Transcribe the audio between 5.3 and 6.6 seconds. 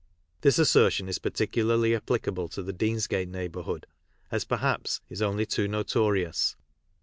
too notorious.